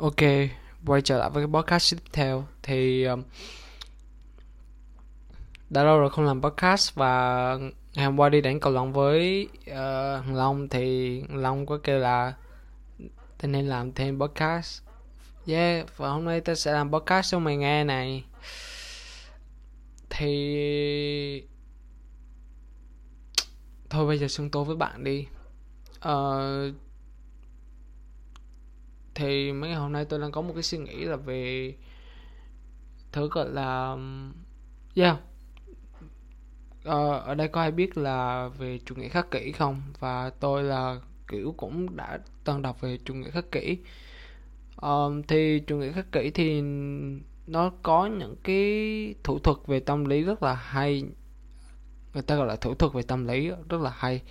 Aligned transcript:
Ok, 0.00 0.16
quay 0.86 1.02
trở 1.02 1.18
lại 1.18 1.30
với 1.30 1.46
cái 1.46 1.52
podcast 1.52 1.94
tiếp 1.94 2.02
theo 2.12 2.46
thì 2.62 3.04
um, 3.04 3.22
đã 5.70 5.84
lâu 5.84 5.98
rồi 5.98 6.10
không 6.10 6.24
làm 6.24 6.42
podcast 6.42 6.94
và 6.94 7.56
ngày 7.94 8.04
hôm 8.04 8.20
qua 8.20 8.28
đi 8.28 8.40
đánh 8.40 8.60
cầu 8.60 8.72
lông 8.72 8.92
với 8.92 9.48
uh, 9.70 9.76
Hằng 10.24 10.34
Long 10.34 10.68
thì 10.68 11.20
Hằng 11.20 11.36
Long 11.36 11.66
có 11.66 11.78
kêu 11.82 11.98
là 11.98 12.34
ta 13.38 13.48
nên 13.48 13.66
làm 13.66 13.92
thêm 13.92 14.20
podcast. 14.20 14.82
Yeah, 15.46 15.96
và 15.96 16.10
hôm 16.10 16.24
nay 16.24 16.40
ta 16.40 16.54
sẽ 16.54 16.72
làm 16.72 16.92
podcast 16.92 17.32
cho 17.32 17.38
mày 17.38 17.56
nghe 17.56 17.84
này. 17.84 18.24
Thì 20.10 21.44
thôi 23.90 24.06
bây 24.06 24.18
giờ 24.18 24.28
xưng 24.28 24.50
tố 24.50 24.64
với 24.64 24.76
bạn 24.76 25.04
đi. 25.04 25.26
Uh, 26.08 26.74
thì 29.14 29.52
mấy 29.52 29.70
ngày 29.70 29.78
hôm 29.78 29.92
nay 29.92 30.04
tôi 30.04 30.20
đang 30.20 30.32
có 30.32 30.40
một 30.40 30.52
cái 30.54 30.62
suy 30.62 30.78
nghĩ 30.78 31.04
là 31.04 31.16
về 31.16 31.74
thứ 33.12 33.28
gọi 33.28 33.48
là 33.48 33.96
yeah. 34.94 35.16
Ờ, 36.84 37.18
ở 37.18 37.34
đây 37.34 37.48
có 37.48 37.60
ai 37.60 37.70
biết 37.70 37.98
là 37.98 38.48
về 38.58 38.78
chủ 38.84 38.94
nghĩa 38.94 39.08
khắc 39.08 39.30
kỷ 39.30 39.52
không? 39.52 39.82
Và 39.98 40.30
tôi 40.30 40.62
là 40.62 41.00
kiểu 41.28 41.54
cũng 41.56 41.96
đã 41.96 42.18
từng 42.44 42.62
đọc 42.62 42.80
về 42.80 42.98
chủ 43.04 43.14
nghĩa 43.14 43.30
khắc 43.30 43.52
kỷ. 43.52 43.78
Ờ, 44.76 45.12
thì 45.28 45.60
chủ 45.66 45.76
nghĩa 45.76 45.92
khắc 45.92 46.12
kỷ 46.12 46.30
thì 46.30 46.62
nó 47.46 47.72
có 47.82 48.06
những 48.06 48.36
cái 48.42 49.14
thủ 49.24 49.38
thuật 49.38 49.56
về 49.66 49.80
tâm 49.80 50.04
lý 50.04 50.22
rất 50.22 50.42
là 50.42 50.54
hay. 50.54 51.04
Người 52.14 52.22
ta 52.22 52.36
gọi 52.36 52.46
là 52.46 52.56
thủ 52.56 52.74
thuật 52.74 52.92
về 52.92 53.02
tâm 53.02 53.26
lý 53.26 53.50
rất 53.68 53.80
là 53.80 53.92
hay. 53.96 54.22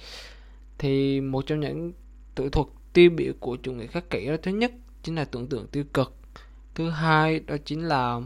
Thì 0.77 1.21
một 1.21 1.45
trong 1.47 1.59
những 1.59 1.93
thủ 2.35 2.49
thuật 2.49 2.67
tiêu 2.93 3.09
biểu 3.09 3.33
của 3.39 3.57
chủ 3.63 3.73
nghĩa 3.73 3.87
khắc 3.87 4.09
kỷ 4.09 4.27
đó, 4.27 4.35
thứ 4.43 4.51
nhất 4.51 4.71
chính 5.03 5.15
là 5.15 5.25
tưởng 5.25 5.47
tượng 5.47 5.67
tiêu 5.67 5.83
cực, 5.93 6.15
thứ 6.75 6.89
hai 6.89 7.39
đó 7.39 7.55
chính 7.65 7.83
là 7.83 8.21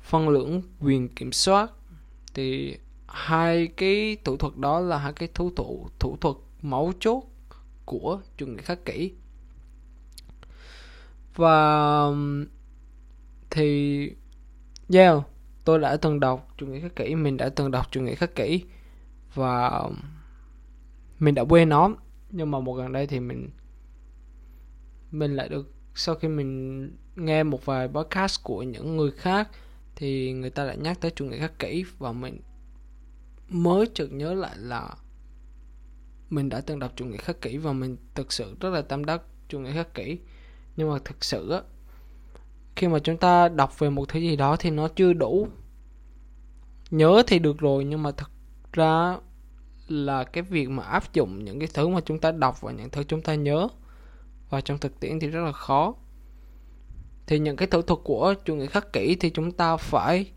phân 0.00 0.28
lưỡng 0.28 0.62
quyền 0.80 1.08
kiểm 1.08 1.32
soát. 1.32 1.70
Thì 2.34 2.78
hai 3.06 3.66
cái 3.66 4.16
thủ 4.24 4.36
thuật 4.36 4.56
đó 4.56 4.80
là 4.80 4.98
hai 4.98 5.12
cái 5.12 5.28
thủ 5.34 5.52
thủ 5.56 5.88
thủ 5.98 6.16
thuật 6.20 6.36
máu 6.62 6.92
chốt 7.00 7.22
của 7.84 8.20
chủ 8.36 8.46
nghĩa 8.46 8.62
khắc 8.62 8.84
kỷ. 8.84 9.12
Và 11.34 12.04
thì, 13.50 14.10
yeah, 14.92 15.22
tôi 15.64 15.78
đã 15.78 15.96
từng 15.96 16.20
đọc 16.20 16.48
chủ 16.56 16.66
nghĩa 16.66 16.80
khắc 16.80 16.96
kỷ, 16.96 17.14
mình 17.14 17.36
đã 17.36 17.48
từng 17.48 17.70
đọc 17.70 17.86
chủ 17.90 18.00
nghĩa 18.00 18.14
khắc 18.14 18.34
kỷ 18.34 18.62
và 19.34 19.82
mình 21.18 21.34
đã 21.34 21.42
quên 21.42 21.68
nó 21.68 21.94
nhưng 22.30 22.50
mà 22.50 22.60
một 22.60 22.74
gần 22.74 22.92
đây 22.92 23.06
thì 23.06 23.20
mình 23.20 23.50
mình 25.10 25.36
lại 25.36 25.48
được, 25.48 25.72
sau 25.94 26.14
khi 26.14 26.28
mình 26.28 26.96
nghe 27.16 27.42
một 27.42 27.64
vài 27.64 27.88
podcast 27.88 28.42
của 28.42 28.62
những 28.62 28.96
người 28.96 29.10
khác 29.10 29.48
thì 29.96 30.32
người 30.32 30.50
ta 30.50 30.64
lại 30.64 30.76
nhắc 30.76 31.00
tới 31.00 31.10
chủ 31.10 31.24
nghĩa 31.24 31.38
khắc 31.38 31.58
kỷ 31.58 31.84
và 31.98 32.12
mình 32.12 32.40
mới 33.48 33.86
chợt 33.94 34.12
nhớ 34.12 34.34
lại 34.34 34.56
là 34.56 34.94
mình 36.30 36.48
đã 36.48 36.60
từng 36.60 36.78
đọc 36.78 36.92
chủ 36.96 37.04
nghĩa 37.04 37.16
khắc 37.16 37.40
kỷ 37.40 37.56
và 37.56 37.72
mình 37.72 37.96
thực 38.14 38.32
sự 38.32 38.56
rất 38.60 38.70
là 38.70 38.82
tâm 38.82 39.04
đắc 39.04 39.22
chủ 39.48 39.58
nghĩa 39.58 39.72
khắc 39.72 39.94
kỷ. 39.94 40.18
Nhưng 40.76 40.90
mà 40.90 40.98
thực 41.04 41.24
sự 41.24 41.50
á, 41.50 41.60
khi 42.76 42.88
mà 42.88 42.98
chúng 42.98 43.16
ta 43.16 43.48
đọc 43.48 43.78
về 43.78 43.90
một 43.90 44.08
thứ 44.08 44.20
gì 44.20 44.36
đó 44.36 44.56
thì 44.56 44.70
nó 44.70 44.88
chưa 44.88 45.12
đủ. 45.12 45.48
Nhớ 46.90 47.22
thì 47.26 47.38
được 47.38 47.58
rồi 47.58 47.84
nhưng 47.84 48.02
mà 48.02 48.10
thật 48.10 48.30
ra 48.72 49.18
là 49.88 50.24
cái 50.24 50.42
việc 50.42 50.70
mà 50.70 50.82
áp 50.82 51.12
dụng 51.12 51.44
những 51.44 51.58
cái 51.58 51.68
thứ 51.74 51.88
mà 51.88 52.00
chúng 52.00 52.18
ta 52.18 52.32
đọc 52.32 52.60
và 52.60 52.72
những 52.72 52.90
thứ 52.90 53.02
chúng 53.04 53.22
ta 53.22 53.34
nhớ. 53.34 53.68
Và 54.50 54.60
trong 54.60 54.78
thực 54.78 55.00
tiễn 55.00 55.20
thì 55.20 55.28
rất 55.28 55.44
là 55.44 55.52
khó. 55.52 55.94
Thì 57.26 57.38
những 57.38 57.56
cái 57.56 57.68
thủ 57.68 57.82
thuật 57.82 58.00
của 58.04 58.34
chủ 58.44 58.54
nghĩa 58.54 58.66
khắc 58.66 58.92
kỷ 58.92 59.16
thì 59.20 59.30
chúng 59.30 59.52
ta 59.52 59.76
phải 59.76 60.30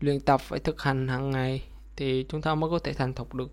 luyện 0.00 0.20
tập, 0.20 0.40
phải 0.40 0.58
thực 0.58 0.82
hành 0.82 1.08
hàng 1.08 1.30
ngày 1.30 1.62
thì 1.96 2.26
chúng 2.28 2.42
ta 2.42 2.54
mới 2.54 2.70
có 2.70 2.78
thể 2.78 2.92
thành 2.92 3.14
thục 3.14 3.34
được. 3.34 3.50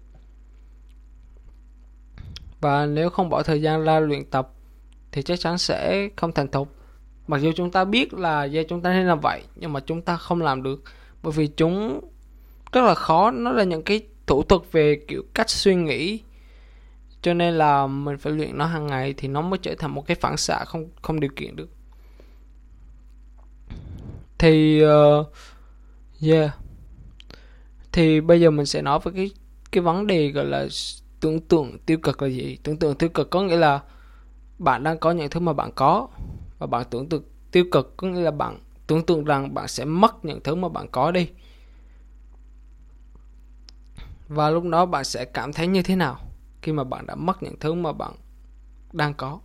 Và 2.61 2.85
nếu 2.85 3.09
không 3.09 3.29
bỏ 3.29 3.43
thời 3.43 3.61
gian 3.61 3.83
ra 3.83 3.99
luyện 3.99 4.25
tập 4.25 4.49
thì 5.11 5.22
chắc 5.22 5.39
chắn 5.39 5.57
sẽ 5.57 6.09
không 6.16 6.31
thành 6.31 6.47
thục. 6.47 6.75
Mặc 7.27 7.38
dù 7.38 7.51
chúng 7.55 7.72
ta 7.72 7.85
biết 7.85 8.13
là 8.13 8.43
do 8.43 8.61
chúng 8.69 8.81
ta 8.81 8.93
nên 8.93 9.07
làm 9.07 9.19
vậy, 9.19 9.43
nhưng 9.55 9.73
mà 9.73 9.79
chúng 9.79 10.01
ta 10.01 10.17
không 10.17 10.41
làm 10.41 10.63
được. 10.63 10.83
Bởi 11.23 11.31
vì 11.31 11.47
chúng 11.47 12.01
rất 12.72 12.81
là 12.81 12.95
khó, 12.95 13.31
nó 13.31 13.51
là 13.51 13.63
những 13.63 13.83
cái 13.83 14.01
thủ 14.28 14.44
thuật 14.44 14.61
về 14.72 14.95
kiểu 15.07 15.23
cách 15.34 15.50
suy 15.50 15.75
nghĩ. 15.75 16.22
Cho 17.22 17.34
nên 17.34 17.53
là 17.53 17.88
mình 17.88 18.17
phải 18.17 18.34
luyện 18.34 18.57
nó 18.57 18.66
hàng 18.66 18.88
ngày 18.88 19.13
thì 19.17 19.28
nó 19.28 19.41
mới 19.41 19.59
trở 19.61 19.75
thành 19.75 19.91
một 19.91 20.07
cái 20.07 20.16
phản 20.16 20.38
xạ 20.38 20.63
không 20.66 20.89
không 21.01 21.19
điều 21.19 21.31
kiện 21.35 21.56
được. 21.56 21.69
Thì 24.38 24.84
uh, 24.85 25.28
yeah. 26.22 26.51
Thì 27.91 28.22
bây 28.22 28.41
giờ 28.41 28.51
mình 28.51 28.66
sẽ 28.66 28.81
nói 28.81 29.00
về 29.03 29.11
cái 29.16 29.31
cái 29.72 29.81
vấn 29.81 30.07
đề 30.07 30.31
gọi 30.31 30.45
là 30.45 30.67
tưởng 31.19 31.40
tượng 31.40 31.79
tiêu 31.85 31.97
cực 31.97 32.22
là 32.22 32.28
gì? 32.28 32.57
Tưởng 32.63 32.78
tượng 32.78 32.95
tiêu 32.95 33.09
cực 33.09 33.29
có 33.29 33.41
nghĩa 33.41 33.57
là 33.57 33.81
bạn 34.59 34.84
đang 34.84 35.00
có 35.00 35.11
những 35.11 35.29
thứ 35.29 35.40
mà 35.40 35.53
bạn 35.53 35.72
có 35.75 36.07
và 36.59 36.67
bạn 36.67 36.85
tưởng 36.90 37.09
tượng 37.09 37.23
tiêu 37.51 37.66
cực 37.72 37.97
có 37.97 38.07
nghĩa 38.07 38.22
là 38.22 38.31
bạn 38.31 38.59
tưởng 38.88 39.05
tượng 39.05 39.23
rằng 39.23 39.53
bạn 39.53 39.67
sẽ 39.67 39.85
mất 39.85 40.25
những 40.25 40.40
thứ 40.44 40.55
mà 40.55 40.69
bạn 40.69 40.88
có 40.91 41.11
đi 41.11 41.28
và 44.28 44.50
lúc 44.50 44.63
đó 44.63 44.85
bạn 44.85 45.03
sẽ 45.03 45.25
cảm 45.25 45.53
thấy 45.53 45.67
như 45.67 45.81
thế 45.81 45.95
nào 45.95 46.19
khi 46.61 46.72
mà 46.72 46.84
bạn 46.84 47.06
đã 47.07 47.16
mất 47.16 47.44
những 47.44 47.56
thứ 47.59 47.73
mà 47.73 47.94
bạn 47.94 48.11
đang 48.94 49.13
có? 49.13 49.39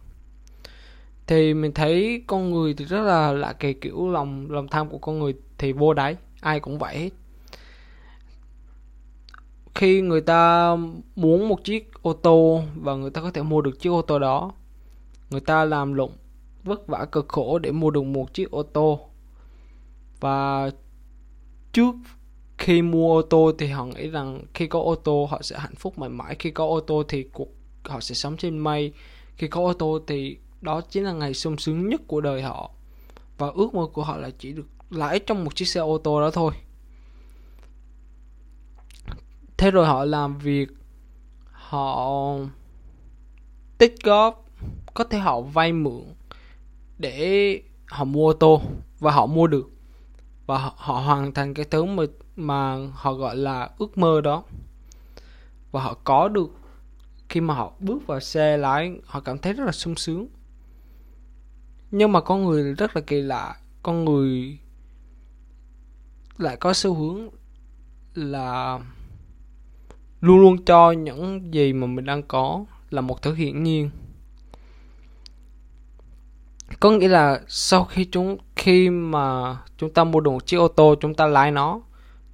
Thì 1.27 1.55
mình 1.55 1.73
thấy 1.75 2.25
con 2.27 2.51
người 2.51 2.75
thì 2.75 2.85
rất 2.85 3.03
là 3.03 3.33
lạ 3.33 3.53
kỳ, 3.53 3.73
kiểu 3.73 4.11
lòng 4.11 4.51
lòng 4.51 4.69
tham 4.69 4.89
của 4.89 4.99
con 4.99 5.19
người 5.19 5.35
thì 5.59 5.73
vô 5.73 5.95
đáy, 5.95 6.17
ai 6.41 6.61
cũng 6.61 6.79
vậy 6.79 6.99
hết. 6.99 7.11
Khi 9.75 10.01
người 10.01 10.21
ta 10.21 10.77
muốn 11.17 11.49
một 11.49 11.65
chiếc 11.65 12.03
ô 12.03 12.13
tô 12.13 12.63
và 12.77 12.95
người 12.95 13.11
ta 13.11 13.21
có 13.21 13.31
thể 13.31 13.43
mua 13.43 13.61
được 13.61 13.81
chiếc 13.81 13.91
ô 13.91 14.03
tô 14.03 14.19
đó, 14.19 14.53
người 15.31 15.41
ta 15.41 15.65
làm 15.65 15.95
lụng, 15.95 16.13
vất 16.65 16.87
vả 16.87 17.07
cực 17.13 17.29
khổ 17.29 17.59
để 17.59 17.73
mua 17.73 17.91
được 17.91 18.03
một 18.03 18.35
chiếc 18.35 18.51
ô 18.51 18.63
tô. 18.63 19.01
Và 20.21 20.71
trước 21.73 21.95
khi 22.59 22.83
mua 22.83 23.19
ô 23.19 23.23
tô 23.23 23.53
thì 23.59 23.67
họ 23.67 23.85
nghĩ 23.85 24.09
rằng 24.09 24.43
khi 24.55 24.67
có 24.67 24.81
ô 24.81 24.95
tô 24.95 25.29
họ 25.31 25.43
sẽ 25.43 25.59
hạnh 25.59 25.75
phúc 25.75 25.99
mãi 25.99 26.09
mãi 26.09 26.37
khi 26.39 26.51
có 26.51 26.67
ô 26.67 26.81
tô 26.81 27.03
thì 27.09 27.23
cuộc 27.33 27.49
họ 27.85 28.01
sẽ 28.01 28.15
sống 28.15 28.37
trên 28.37 28.59
mây 28.59 28.93
khi 29.37 29.47
có 29.47 29.61
ô 29.61 29.73
tô 29.73 30.01
thì 30.07 30.39
đó 30.61 30.81
chính 30.81 31.05
là 31.05 31.13
ngày 31.13 31.35
sung 31.35 31.59
sướng 31.59 31.89
nhất 31.89 32.01
của 32.07 32.21
đời 32.21 32.43
họ. 32.43 32.71
Và 33.39 33.49
ước 33.55 33.75
mơ 33.75 33.87
của 33.93 34.03
họ 34.03 34.17
là 34.17 34.31
chỉ 34.39 34.53
được 34.53 34.67
lái 34.91 35.19
trong 35.19 35.45
một 35.45 35.55
chiếc 35.55 35.69
xe 35.69 35.81
ô 35.81 35.99
tô 35.99 36.21
đó 36.21 36.31
thôi. 36.31 36.53
Thế 39.57 39.71
rồi 39.71 39.87
họ 39.87 40.05
làm 40.05 40.39
việc 40.39 40.69
họ 41.53 42.37
tích 43.79 43.95
góp 44.03 44.45
có 44.95 45.05
thể 45.05 45.19
họ 45.19 45.41
vay 45.41 45.73
mượn 45.73 46.03
để 46.99 47.63
họ 47.87 48.05
mua 48.05 48.31
ô 48.31 48.33
tô 48.33 48.63
và 48.99 49.13
họ 49.13 49.27
mua 49.27 49.47
được. 49.47 49.71
Và 50.47 50.59
họ, 50.59 50.75
họ 50.77 51.01
hoàn 51.01 51.35
thành 51.35 51.55
cái 51.55 51.65
thứ 51.71 51.85
mà 51.85 52.03
mà 52.39 52.77
họ 52.93 53.13
gọi 53.13 53.37
là 53.37 53.71
ước 53.79 53.99
mơ 53.99 54.21
đó. 54.21 54.45
Và 55.71 55.83
họ 55.83 55.95
có 56.05 56.29
được, 56.29 56.51
khi 57.29 57.41
mà 57.41 57.55
họ 57.55 57.73
bước 57.81 58.07
vào 58.07 58.21
xe 58.21 58.57
lái, 58.57 58.93
họ 59.05 59.21
cảm 59.21 59.39
thấy 59.39 59.53
rất 59.53 59.65
là 59.65 59.73
sung 59.73 59.95
sướng. 59.95 60.27
Nhưng 61.91 62.13
mà 62.13 62.21
con 62.21 62.45
người 62.45 62.75
rất 62.75 62.97
là 62.97 63.03
kỳ 63.07 63.23
lạ, 63.23 63.57
con 63.83 64.05
người 64.05 64.59
lại 66.39 66.57
có 66.57 66.73
xu 66.73 66.95
hướng 66.95 67.29
là 68.15 68.81
luôn 70.21 70.41
luôn 70.41 70.65
cho 70.65 70.91
những 70.91 71.55
gì 71.55 71.73
mà 71.73 71.87
mình 71.87 72.05
đang 72.05 72.23
có 72.23 72.65
là 72.91 73.01
một 73.01 73.23
thứ 73.23 73.35
hiển 73.35 73.63
nhiên. 73.63 73.91
Có 76.81 76.91
nghĩa 76.91 77.09
là 77.09 77.41
sau 77.49 77.85
khi 77.85 78.05
chúng, 78.05 78.39
khi 78.57 78.91
mà 78.91 79.57
chúng 79.77 79.93
ta 79.93 80.05
mua 80.05 80.21
được 80.21 80.31
một 80.31 80.47
chiếc 80.47 80.57
ô 80.57 80.69
tô, 80.69 80.95
chúng 81.01 81.15
ta 81.15 81.27
lái 81.27 81.51
nó 81.51 81.81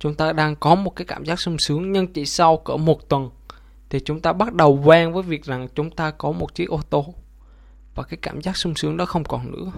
chúng 0.05 0.15
ta 0.15 0.33
đang 0.33 0.57
có 0.57 0.75
một 0.75 0.91
cái 0.97 1.05
cảm 1.05 1.25
giác 1.25 1.41
sung 1.41 1.59
sướng, 1.59 1.93
nhưng 1.93 2.13
chỉ 2.13 2.27
sau 2.27 2.57
cỡ 2.57 2.77
một 2.77 3.09
tuần 3.09 3.31
thì 3.91 4.01
chúng 4.05 4.21
ta 4.21 4.33
bắt 4.33 4.55
đầu 4.55 4.81
quen 4.85 5.13
với 5.13 5.23
việc 5.23 5.45
rằng 5.45 5.69
chúng 5.75 5.91
ta 5.91 6.11
có 6.11 6.33
một 6.33 6.55
chiếc 6.55 6.69
ô 6.69 6.81
tô. 6.91 7.15
Và 7.95 8.03
cái 8.03 8.19
cảm 8.23 8.41
giác 8.41 8.57
sung 8.57 8.75
sướng 8.75 8.97
đó 8.97 9.07
không 9.07 9.25
còn 9.25 9.53
nữa. 9.53 9.73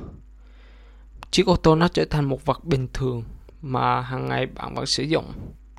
Chiếc 1.31 1.47
ô 1.47 1.57
tô 1.57 1.75
nó 1.75 1.89
trở 1.89 2.05
thành 2.05 2.25
một 2.25 2.45
vật 2.45 2.65
bình 2.65 2.89
thường 2.93 3.23
mà 3.63 4.01
hàng 4.01 4.29
ngày 4.29 4.47
bạn 4.47 4.75
vẫn 4.75 4.87
sử 4.87 5.03
dụng, 5.03 5.33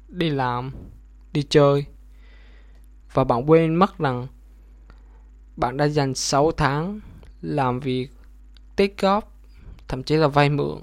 đi 0.07 0.29
làm, 0.29 0.71
đi 1.33 1.43
chơi. 1.43 1.85
Và 3.13 3.23
bạn 3.23 3.49
quên 3.49 3.75
mất 3.75 3.97
rằng 3.97 4.27
bạn 5.55 5.77
đã 5.77 5.85
dành 5.85 6.15
6 6.15 6.51
tháng 6.51 6.99
làm 7.41 7.79
việc, 7.79 8.07
tích 8.75 9.01
góp, 9.01 9.33
thậm 9.87 10.03
chí 10.03 10.15
là 10.15 10.27
vay 10.27 10.49
mượn 10.49 10.81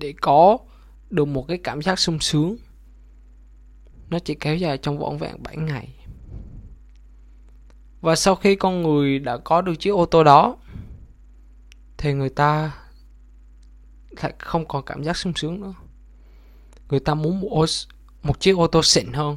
để 0.00 0.14
có 0.20 0.58
được 1.12 1.24
một 1.24 1.44
cái 1.48 1.58
cảm 1.58 1.82
giác 1.82 1.98
sung 1.98 2.18
sướng. 2.20 2.56
Nó 4.10 4.18
chỉ 4.18 4.34
kéo 4.34 4.56
dài 4.56 4.78
trong 4.78 4.98
vỏn 4.98 5.18
vẹn 5.18 5.42
7 5.42 5.56
ngày. 5.56 5.88
Và 8.00 8.16
sau 8.16 8.34
khi 8.34 8.56
con 8.56 8.82
người 8.82 9.18
đã 9.18 9.38
có 9.38 9.60
được 9.62 9.74
chiếc 9.74 9.90
ô 9.90 10.06
tô 10.06 10.24
đó 10.24 10.56
thì 11.98 12.12
người 12.12 12.28
ta 12.28 12.76
lại 14.22 14.34
không 14.38 14.68
còn 14.68 14.84
cảm 14.84 15.02
giác 15.02 15.16
sung 15.16 15.32
sướng 15.36 15.60
nữa. 15.60 15.74
Người 16.88 17.00
ta 17.00 17.14
muốn 17.14 17.40
một, 17.40 17.66
một 18.22 18.40
chiếc 18.40 18.56
ô 18.56 18.66
tô 18.66 18.82
xịn 18.82 19.12
hơn. 19.12 19.36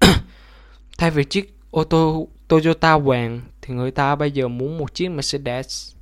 Thay 0.98 1.10
vì 1.10 1.24
chiếc 1.24 1.58
ô 1.70 1.84
tô 1.84 2.28
Toyota 2.48 2.98
vàng 2.98 3.40
thì 3.62 3.74
người 3.74 3.90
ta 3.90 4.16
bây 4.16 4.30
giờ 4.30 4.48
muốn 4.48 4.78
một 4.78 4.94
chiếc 4.94 5.08
Mercedes 5.08 5.96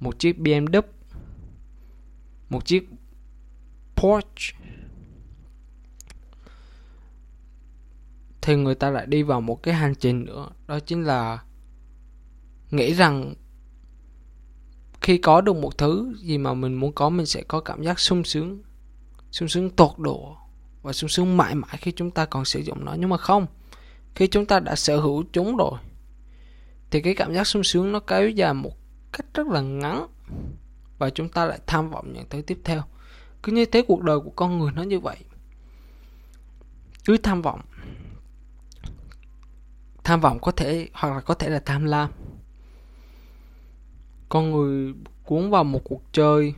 một 0.00 0.18
chiếc 0.18 0.38
BMW 0.38 0.82
một 2.48 2.66
chiếc 2.66 2.88
Porsche 3.96 4.56
thì 8.42 8.56
người 8.56 8.74
ta 8.74 8.90
lại 8.90 9.06
đi 9.06 9.22
vào 9.22 9.40
một 9.40 9.62
cái 9.62 9.74
hành 9.74 9.94
trình 9.94 10.24
nữa. 10.24 10.48
Đó 10.66 10.80
chính 10.80 11.04
là 11.04 11.42
nghĩ 12.70 12.94
rằng 12.94 13.34
khi 15.00 15.18
có 15.18 15.40
được 15.40 15.56
một 15.56 15.78
thứ 15.78 16.14
gì 16.18 16.38
mà 16.38 16.54
mình 16.54 16.74
muốn 16.74 16.92
có, 16.92 17.08
mình 17.08 17.26
sẽ 17.26 17.42
có 17.42 17.60
cảm 17.60 17.82
giác 17.82 18.00
sung 18.00 18.24
sướng 18.24 18.62
sung 19.30 19.48
sướng 19.48 19.70
tột 19.70 19.98
độ 19.98 20.36
và 20.82 20.92
sung 20.92 21.08
sướng 21.08 21.36
mãi 21.36 21.54
mãi 21.54 21.76
khi 21.80 21.92
chúng 21.92 22.10
ta 22.10 22.24
còn 22.24 22.44
sử 22.44 22.60
dụng 22.60 22.84
nó. 22.84 22.94
Nhưng 22.98 23.10
mà 23.10 23.16
không, 23.16 23.46
khi 24.14 24.26
chúng 24.26 24.46
ta 24.46 24.60
đã 24.60 24.76
sở 24.76 24.96
hữu 24.96 25.24
chúng 25.32 25.56
rồi, 25.56 25.78
thì 26.90 27.00
cái 27.00 27.14
cảm 27.14 27.34
giác 27.34 27.46
sung 27.46 27.64
sướng 27.64 27.92
nó 27.92 28.00
kéo 28.00 28.28
dài 28.28 28.54
một 28.54 28.76
cách 29.12 29.26
rất 29.34 29.46
là 29.46 29.60
ngắn 29.60 30.06
và 30.98 31.10
chúng 31.10 31.28
ta 31.28 31.44
lại 31.44 31.60
tham 31.66 31.90
vọng 31.90 32.12
những 32.12 32.26
thứ 32.30 32.42
tiếp 32.42 32.58
theo 32.64 32.82
cứ 33.44 33.52
như 33.52 33.64
thế 33.66 33.82
cuộc 33.82 34.02
đời 34.02 34.20
của 34.20 34.30
con 34.30 34.58
người 34.58 34.72
nó 34.72 34.82
như 34.82 35.00
vậy. 35.00 35.16
Cứ 37.04 37.16
tham 37.16 37.42
vọng. 37.42 37.60
Tham 40.04 40.20
vọng 40.20 40.38
có 40.40 40.52
thể, 40.52 40.88
hoặc 40.92 41.14
là 41.14 41.20
có 41.20 41.34
thể 41.34 41.48
là 41.48 41.62
tham 41.66 41.84
lam. 41.84 42.10
Con 44.28 44.50
người 44.50 44.94
cuốn 45.24 45.50
vào 45.50 45.64
một 45.64 45.80
cuộc 45.84 46.02
chơi 46.12 46.54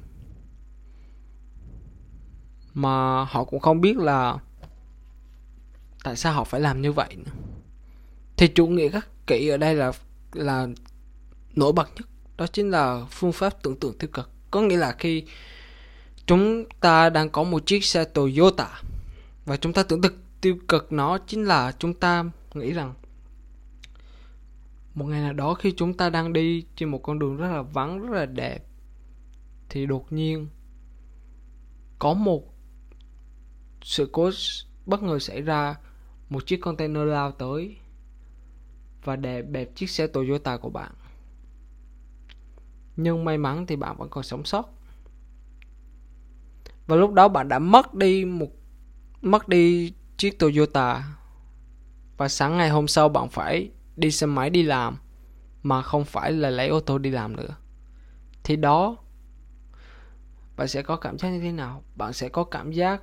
mà 2.74 3.24
họ 3.24 3.44
cũng 3.44 3.60
không 3.60 3.80
biết 3.80 3.96
là 3.96 4.36
tại 6.04 6.16
sao 6.16 6.32
họ 6.32 6.44
phải 6.44 6.60
làm 6.60 6.82
như 6.82 6.92
vậy 6.92 7.16
nữa. 7.16 7.32
thì 8.36 8.48
chủ 8.48 8.66
nghĩa 8.66 8.88
khắc 8.88 9.08
kỷ 9.26 9.48
ở 9.48 9.56
đây 9.56 9.74
là 9.74 9.92
là 10.32 10.66
nổi 11.54 11.72
bật 11.72 11.88
nhất. 11.96 12.08
Đó 12.36 12.46
chính 12.46 12.70
là 12.70 13.06
phương 13.10 13.32
pháp 13.32 13.62
tưởng 13.62 13.80
tượng 13.80 13.98
tiêu 13.98 14.10
cực. 14.12 14.30
Có 14.50 14.60
nghĩa 14.60 14.76
là 14.76 14.92
khi 14.98 15.24
chúng 16.26 16.64
ta 16.80 17.10
đang 17.10 17.30
có 17.30 17.42
một 17.42 17.66
chiếc 17.66 17.84
xe 17.84 18.04
Toyota 18.04 18.80
và 19.44 19.56
chúng 19.56 19.72
ta 19.72 19.82
tưởng 19.82 20.00
tượng 20.02 20.18
tiêu 20.40 20.58
cực 20.68 20.92
nó 20.92 21.18
chính 21.18 21.44
là 21.44 21.72
chúng 21.78 21.94
ta 21.94 22.24
nghĩ 22.54 22.72
rằng 22.72 22.94
một 24.94 25.04
ngày 25.04 25.22
nào 25.22 25.32
đó 25.32 25.54
khi 25.54 25.74
chúng 25.76 25.94
ta 25.94 26.10
đang 26.10 26.32
đi 26.32 26.64
trên 26.76 26.88
một 26.88 26.98
con 27.02 27.18
đường 27.18 27.36
rất 27.36 27.48
là 27.48 27.62
vắng, 27.62 28.06
rất 28.06 28.18
là 28.18 28.26
đẹp, 28.26 28.64
thì 29.68 29.86
đột 29.86 30.12
nhiên 30.12 30.48
có 31.98 32.14
một 32.14 32.54
sự 33.82 34.08
cố 34.12 34.30
bất 34.86 35.02
ngờ 35.02 35.18
xảy 35.18 35.42
ra 35.42 35.76
một 36.28 36.46
chiếc 36.46 36.60
container 36.60 37.02
lao 37.06 37.32
tới 37.32 37.76
và 39.04 39.16
đè 39.16 39.42
bẹp 39.42 39.74
chiếc 39.74 39.90
xe 39.90 40.06
Toyota 40.06 40.56
của 40.56 40.70
bạn. 40.70 40.92
Nhưng 42.96 43.24
may 43.24 43.38
mắn 43.38 43.66
thì 43.66 43.76
bạn 43.76 43.96
vẫn 43.96 44.08
còn 44.10 44.24
sống 44.24 44.44
sót. 44.44 44.75
Và 46.86 46.96
lúc 46.96 47.12
đó 47.12 47.28
bạn 47.28 47.48
đã 47.48 47.58
mất 47.58 47.94
đi 47.94 48.24
một 48.24 48.48
mất 49.22 49.48
đi 49.48 49.92
chiếc 50.16 50.38
Toyota 50.38 51.04
và 52.16 52.28
sáng 52.28 52.56
ngày 52.56 52.68
hôm 52.68 52.88
sau 52.88 53.08
bạn 53.08 53.28
phải 53.28 53.70
đi 53.96 54.10
xe 54.10 54.26
máy 54.26 54.50
đi 54.50 54.62
làm 54.62 54.96
mà 55.62 55.82
không 55.82 56.04
phải 56.04 56.32
là 56.32 56.50
lấy 56.50 56.68
ô 56.68 56.80
tô 56.80 56.98
đi 56.98 57.10
làm 57.10 57.36
nữa. 57.36 57.56
Thì 58.44 58.56
đó 58.56 58.96
bạn 60.56 60.68
sẽ 60.68 60.82
có 60.82 60.96
cảm 60.96 61.18
giác 61.18 61.28
như 61.28 61.40
thế 61.40 61.52
nào? 61.52 61.82
Bạn 61.94 62.12
sẽ 62.12 62.28
có 62.28 62.44
cảm 62.44 62.72
giác 62.72 63.02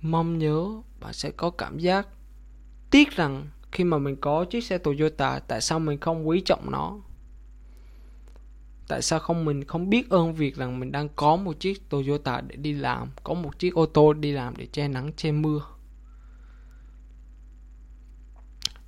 mong 0.00 0.38
nhớ, 0.38 0.66
bạn 1.00 1.12
sẽ 1.12 1.30
có 1.30 1.50
cảm 1.50 1.78
giác 1.78 2.08
tiếc 2.90 3.10
rằng 3.10 3.46
khi 3.72 3.84
mà 3.84 3.98
mình 3.98 4.16
có 4.20 4.44
chiếc 4.44 4.64
xe 4.64 4.78
Toyota 4.78 5.38
tại 5.38 5.60
sao 5.60 5.78
mình 5.78 6.00
không 6.00 6.28
quý 6.28 6.40
trọng 6.40 6.70
nó 6.70 6.98
tại 8.90 9.02
sao 9.02 9.18
không, 9.18 9.44
mình 9.44 9.64
không 9.64 9.90
biết 9.90 10.10
ơn 10.10 10.34
việc 10.34 10.56
rằng 10.56 10.80
mình 10.80 10.92
đang 10.92 11.08
có 11.16 11.36
một 11.36 11.60
chiếc 11.60 11.88
Toyota 11.88 12.40
để 12.40 12.56
đi 12.56 12.72
làm, 12.72 13.10
có 13.24 13.34
một 13.34 13.58
chiếc 13.58 13.74
ô 13.74 13.86
tô 13.86 14.12
đi 14.12 14.32
làm 14.32 14.56
để 14.56 14.66
che 14.66 14.88
nắng, 14.88 15.12
che 15.12 15.32
mưa? 15.32 15.60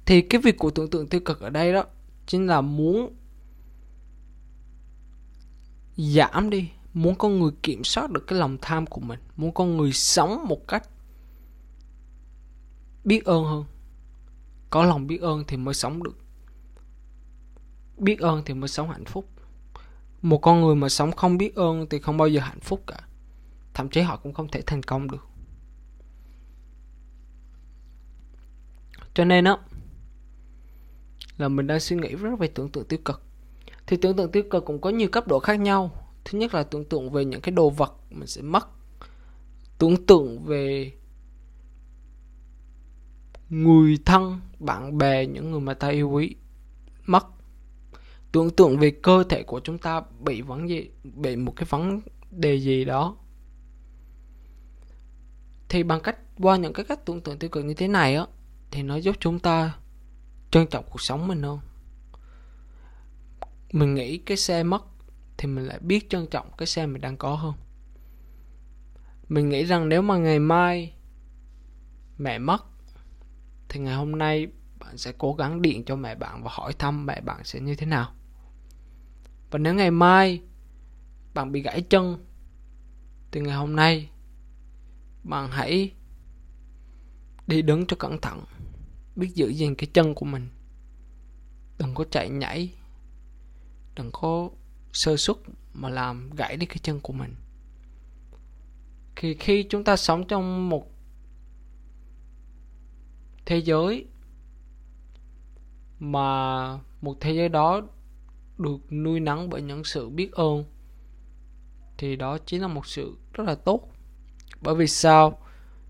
Thì 0.07 0.23
cái 0.23 0.41
việc 0.41 0.59
của 0.59 0.71
tưởng 0.71 0.91
tượng 0.91 1.09
tiêu 1.09 1.21
cực 1.25 1.41
ở 1.41 1.51
đây 1.51 1.73
đó, 1.73 1.85
chính 2.27 2.47
là 2.47 2.61
muốn 2.61 3.15
giảm 5.97 6.51
đi, 6.51 6.71
muốn 6.95 7.15
con 7.15 7.39
người 7.39 7.51
kiểm 7.63 7.85
soát 7.85 8.11
được 8.11 8.27
cái 8.27 8.39
lòng 8.39 8.57
tham 8.63 8.87
của 8.87 9.01
mình, 9.01 9.21
muốn 9.37 9.55
con 9.55 9.77
người 9.77 9.93
sống 9.93 10.45
một 10.49 10.69
cách 10.69 10.89
biết 13.05 13.25
ơn 13.25 13.45
hơn. 13.45 13.65
Có 14.71 14.85
lòng 14.85 15.07
biết 15.07 15.21
ơn 15.21 15.45
thì 15.49 15.57
mới 15.57 15.75
sống 15.75 16.03
được. 16.03 16.17
Biết 17.97 18.21
ơn 18.21 18.43
thì 18.45 18.55
mới 18.55 18.69
sống 18.69 18.91
hạnh 18.91 19.05
phúc 19.05 19.29
một 20.23 20.39
con 20.39 20.61
người 20.61 20.75
mà 20.75 20.89
sống 20.89 21.13
không 21.13 21.39
biết 21.39 21.55
ơn 21.55 21.87
thì 21.91 21.99
không 21.99 22.17
bao 22.17 22.29
giờ 22.29 22.41
hạnh 22.41 22.61
phúc 22.61 22.83
cả. 22.87 22.99
Thậm 23.75 23.89
chí 23.89 24.01
họ 24.01 24.17
cũng 24.17 24.33
không 24.33 24.49
thể 24.49 24.63
thành 24.67 24.83
công 24.83 25.11
được. 25.11 25.27
Cho 29.15 29.25
nên 29.25 29.45
á, 29.45 29.57
là 31.39 31.49
mình 31.49 31.67
đang 31.67 31.81
suy 31.81 31.97
nghĩ 31.97 32.15
rất 32.15 32.39
về 32.39 32.49
tưởng 32.49 32.71
tượng 32.71 32.85
tiêu 32.85 32.99
cực. 33.05 33.23
Thì 33.87 33.97
tưởng 33.97 34.17
tượng 34.17 34.33
tiêu 34.33 34.43
cực 34.51 34.65
cũng 34.65 34.81
có 34.81 34.91
nhiều 34.91 35.09
cấp 35.09 35.29
độ 35.29 35.39
khác 35.39 35.61
nhau. 35.61 35.91
Thứ 36.25 36.39
nhất 36.39 36.55
là 36.55 36.63
tưởng 36.63 36.85
tượng 36.85 37.11
về 37.11 37.25
những 37.25 37.41
cái 37.41 37.53
đồ 37.53 37.71
vật 37.71 37.95
mình 38.11 38.27
sẽ 38.27 38.43
mất. 38.43 38.69
Tưởng 39.79 40.07
tượng 40.07 40.45
về 40.45 40.93
người 43.49 43.99
thân, 44.05 44.41
bạn 44.59 44.99
bè, 44.99 45.27
những 45.27 45.51
người 45.51 45.61
mà 45.61 45.75
ta 45.75 45.89
yêu 45.89 46.11
quý, 46.11 46.37
mất 47.07 47.27
tưởng 48.33 48.51
tượng 48.51 48.79
về 48.79 48.91
cơ 48.91 49.25
thể 49.29 49.43
của 49.43 49.61
chúng 49.65 49.79
ta 49.79 50.03
bị 50.21 50.43
vấn 50.43 50.69
gì, 50.69 50.91
bị 51.05 51.37
một 51.37 51.53
cái 51.57 51.67
vấn 51.71 52.01
đề 52.31 52.55
gì 52.55 52.85
đó. 52.85 53.17
Thì 55.69 55.83
bằng 55.83 56.01
cách, 56.01 56.19
qua 56.39 56.57
những 56.57 56.73
cái 56.73 56.85
cách 56.85 57.05
tưởng 57.05 57.21
tượng 57.21 57.39
tiêu 57.39 57.51
cực 57.51 57.65
như 57.65 57.75
thế 57.75 57.89
này 57.89 58.15
á, 58.15 58.27
thì 58.71 58.83
nó 58.83 58.97
giúp 58.97 59.17
chúng 59.21 59.39
ta 59.39 59.77
trân 60.51 60.67
trọng 60.67 60.85
cuộc 60.91 61.01
sống 61.01 61.29
mình 61.29 61.43
hơn. 61.43 61.59
Mình 63.73 63.95
nghĩ 63.95 64.19
cái 64.19 64.37
xe 64.37 64.63
mất 64.63 64.85
thì 65.37 65.49
mình 65.49 65.65
lại 65.65 65.79
biết 65.81 66.11
trân 66.11 66.27
trọng 66.27 66.51
cái 66.59 66.67
xe 66.67 66.87
mình 66.87 67.01
đang 67.01 67.17
có 67.17 67.35
hơn. 67.35 67.55
Mình 69.29 69.49
nghĩ 69.49 69.65
rằng 69.65 69.89
nếu 69.89 70.03
mà 70.03 70.17
ngày 70.17 70.39
mai 70.39 70.95
mẹ 72.19 72.39
mất, 72.39 72.65
thì 73.69 73.81
ngày 73.81 73.95
hôm 73.95 74.19
nay 74.19 74.47
bạn 74.81 74.99
sẽ 74.99 75.13
cố 75.19 75.35
gắng 75.35 75.63
điện 75.63 75.85
cho 75.85 75.97
mẹ 75.97 76.15
bạn 76.15 76.43
và 76.43 76.51
hỏi 76.55 76.73
thăm 76.73 77.07
mẹ 77.07 77.21
bạn 77.21 77.45
sẽ 77.45 77.61
như 77.61 77.75
thế 77.75 77.87
nào 77.87 78.13
và 79.53 79.59
nếu 79.59 79.75
ngày 79.75 79.91
mai 79.91 80.41
bạn 81.35 81.53
bị 81.53 81.63
gãy 81.63 81.83
chân, 81.83 82.27
thì 83.31 83.41
ngày 83.41 83.57
hôm 83.57 83.77
nay 83.77 84.11
bạn 85.25 85.51
hãy 85.51 85.93
đi 87.47 87.63
đứng 87.63 87.87
cho 87.87 87.97
cẩn 87.99 88.21
thận, 88.21 88.45
biết 89.17 89.31
giữ 89.35 89.49
gìn 89.49 89.75
cái 89.75 89.89
chân 89.93 90.15
của 90.15 90.27
mình. 90.27 90.49
Đừng 91.79 91.95
có 91.95 92.05
chạy 92.11 92.29
nhảy, 92.29 92.75
đừng 93.95 94.11
có 94.13 94.51
sơ 94.93 95.17
suất 95.17 95.37
mà 95.73 95.89
làm 95.89 96.31
gãy 96.37 96.57
đi 96.57 96.67
cái 96.67 96.79
chân 96.83 97.01
của 97.01 97.13
mình. 97.13 97.35
Thì 99.17 99.35
khi 99.35 99.63
chúng 99.63 99.85
ta 99.85 99.97
sống 99.97 100.27
trong 100.27 100.69
một 100.69 100.91
thế 103.47 103.59
giới 103.59 104.07
mà 105.99 106.79
một 107.01 107.17
thế 107.21 107.33
giới 107.33 107.49
đó 107.49 107.83
được 108.63 108.93
nuôi 108.93 109.21
nắng 109.21 109.51
bởi 109.51 109.63
những 109.63 109.85
sự 109.85 110.09
biết 110.09 110.33
ơn 110.33 110.65
thì 111.99 112.17
đó 112.17 112.39
chính 112.47 112.63
là 112.63 112.69
một 112.69 112.87
sự 112.87 113.17
rất 113.33 113.45
là 113.45 113.55
tốt. 113.55 113.89
Bởi 114.61 114.75
vì 114.75 114.87
sao? 114.87 115.39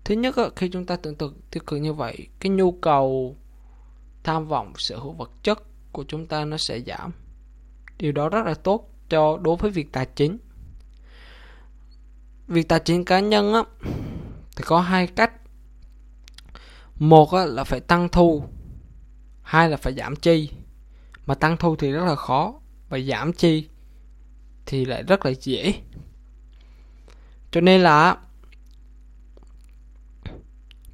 Thứ 0.03 0.15
nhất 0.15 0.35
khi 0.55 0.69
chúng 0.69 0.85
ta 0.85 0.95
tưởng 0.95 1.15
tượng 1.15 1.41
tiêu 1.51 1.63
cực 1.67 1.79
như 1.79 1.93
vậy 1.93 2.27
cái 2.39 2.49
nhu 2.49 2.71
cầu 2.71 3.37
tham 4.23 4.47
vọng 4.47 4.73
sở 4.77 4.97
hữu 4.97 5.11
vật 5.11 5.31
chất 5.43 5.63
của 5.91 6.05
chúng 6.07 6.27
ta 6.27 6.45
nó 6.45 6.57
sẽ 6.57 6.79
giảm. 6.79 7.11
Điều 7.97 8.11
đó 8.11 8.29
rất 8.29 8.45
là 8.45 8.53
tốt 8.53 8.89
cho 9.09 9.37
đối 9.41 9.55
với 9.55 9.71
việc 9.71 9.91
tài 9.91 10.05
chính. 10.15 10.37
Việc 12.47 12.69
tài 12.69 12.79
chính 12.79 13.05
cá 13.05 13.19
nhân 13.19 13.53
á 13.53 13.63
thì 14.55 14.63
có 14.65 14.81
hai 14.81 15.07
cách. 15.07 15.33
Một 16.95 17.33
á, 17.33 17.45
là 17.45 17.63
phải 17.63 17.79
tăng 17.79 18.09
thu. 18.09 18.43
Hai 19.41 19.69
là 19.69 19.77
phải 19.77 19.93
giảm 19.93 20.15
chi. 20.15 20.49
Mà 21.25 21.35
tăng 21.35 21.57
thu 21.57 21.75
thì 21.75 21.91
rất 21.91 22.05
là 22.05 22.15
khó 22.15 22.53
và 22.93 22.99
giảm 22.99 23.33
chi 23.33 23.67
thì 24.65 24.85
lại 24.85 25.03
rất 25.03 25.25
là 25.25 25.31
dễ. 25.41 25.73
Cho 27.51 27.61
nên 27.61 27.81
là 27.81 28.17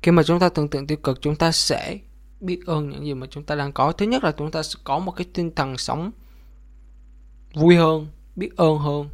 khi 0.01 0.11
mà 0.11 0.23
chúng 0.23 0.39
ta 0.39 0.49
tưởng 0.49 0.69
tượng 0.69 0.87
tiêu 0.87 0.97
cực, 0.97 1.21
chúng 1.21 1.35
ta 1.35 1.51
sẽ 1.51 1.97
biết 2.39 2.59
ơn 2.65 2.89
những 2.89 3.05
gì 3.05 3.13
mà 3.13 3.27
chúng 3.29 3.43
ta 3.43 3.55
đang 3.55 3.71
có. 3.71 3.91
Thứ 3.91 4.05
nhất 4.05 4.23
là 4.23 4.31
chúng 4.31 4.51
ta 4.51 4.63
sẽ 4.63 4.79
có 4.83 4.99
một 4.99 5.11
cái 5.11 5.27
tinh 5.33 5.55
thần 5.55 5.77
sống 5.77 6.11
vui 7.53 7.75
hơn, 7.75 8.07
biết 8.35 8.49
ơn 8.57 8.77
hơn, 8.77 9.09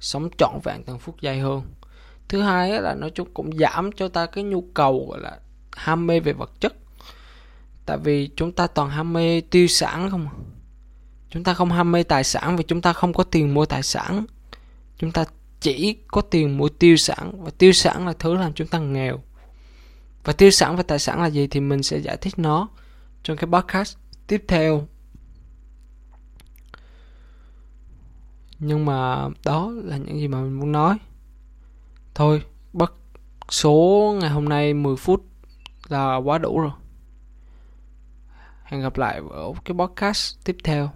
sống 0.00 0.28
trọn 0.38 0.60
vẹn 0.64 0.82
từng 0.86 0.98
phút 0.98 1.20
giây 1.20 1.38
hơn. 1.38 1.62
Thứ 2.28 2.42
hai 2.42 2.82
là 2.82 2.94
nó 2.94 3.08
cũng 3.34 3.58
giảm 3.58 3.92
cho 3.92 4.08
ta 4.08 4.26
cái 4.26 4.44
nhu 4.44 4.64
cầu, 4.74 5.06
gọi 5.10 5.20
là, 5.20 5.38
ham 5.72 6.06
mê 6.06 6.20
về 6.20 6.32
vật 6.32 6.50
chất. 6.60 6.74
Tại 7.86 7.98
vì 7.98 8.30
chúng 8.36 8.52
ta 8.52 8.66
toàn 8.66 8.90
ham 8.90 9.12
mê 9.12 9.40
tiêu 9.40 9.66
sản 9.66 10.10
không. 10.10 10.26
À? 10.26 10.34
Chúng 11.34 11.44
ta 11.44 11.54
không 11.54 11.70
ham 11.70 11.92
mê 11.92 12.02
tài 12.02 12.24
sản 12.24 12.56
vì 12.56 12.64
chúng 12.64 12.80
ta 12.80 12.92
không 12.92 13.12
có 13.12 13.24
tiền 13.24 13.54
mua 13.54 13.66
tài 13.66 13.82
sản. 13.82 14.26
Chúng 14.98 15.12
ta 15.12 15.24
chỉ 15.60 15.96
có 16.08 16.20
tiền 16.20 16.58
mua 16.58 16.68
tiêu 16.68 16.96
sản 16.96 17.44
và 17.44 17.50
tiêu 17.58 17.72
sản 17.72 18.06
là 18.06 18.12
thứ 18.18 18.34
làm 18.34 18.52
chúng 18.52 18.66
ta 18.66 18.78
nghèo. 18.78 19.20
Và 20.24 20.32
tiêu 20.32 20.50
sản 20.50 20.76
và 20.76 20.82
tài 20.82 20.98
sản 20.98 21.22
là 21.22 21.26
gì 21.26 21.46
thì 21.46 21.60
mình 21.60 21.82
sẽ 21.82 21.98
giải 21.98 22.16
thích 22.16 22.38
nó 22.38 22.68
trong 23.22 23.36
cái 23.36 23.50
podcast 23.50 23.96
tiếp 24.26 24.44
theo. 24.48 24.86
Nhưng 28.58 28.86
mà 28.86 29.28
đó 29.44 29.72
là 29.84 29.96
những 29.96 30.20
gì 30.20 30.28
mà 30.28 30.40
mình 30.40 30.52
muốn 30.52 30.72
nói. 30.72 30.96
Thôi 32.14 32.42
bất 32.72 32.94
số 33.50 34.16
ngày 34.20 34.30
hôm 34.30 34.44
nay 34.44 34.74
10 34.74 34.96
phút 34.96 35.24
là 35.88 36.16
quá 36.16 36.38
đủ 36.38 36.60
rồi. 36.60 36.72
Hẹn 38.64 38.80
gặp 38.80 38.96
lại 38.96 39.20
ở 39.30 39.52
cái 39.64 39.76
podcast 39.78 40.36
tiếp 40.44 40.56
theo. 40.64 40.90